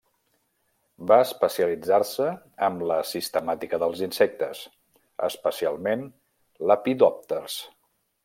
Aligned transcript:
Va 1.09 1.17
especialitzar-se 1.25 2.29
amb 2.67 2.81
la 2.91 2.97
sistemàtica 3.09 3.79
dels 3.83 4.01
insectes, 4.07 4.63
especialment 5.29 6.09
Lepidòpters. 6.73 7.61